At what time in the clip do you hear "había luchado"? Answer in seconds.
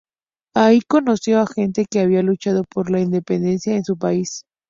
1.99-2.63